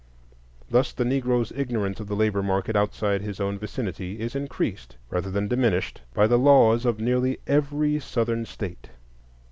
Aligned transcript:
Thus 0.67 0.93
the 0.93 1.05
Negroes' 1.05 1.51
ignorance 1.55 1.99
of 1.99 2.07
the 2.07 2.15
labor 2.15 2.41
market 2.41 2.75
outside 2.75 3.21
his 3.21 3.39
own 3.39 3.59
vicinity 3.59 4.19
is 4.19 4.35
increased 4.35 4.95
rather 5.11 5.29
than 5.29 5.47
diminished 5.47 6.01
by 6.15 6.25
the 6.25 6.39
laws 6.39 6.85
of 6.87 6.99
nearly 6.99 7.37
every 7.45 7.99
Southern 7.99 8.45
State. 8.47 8.89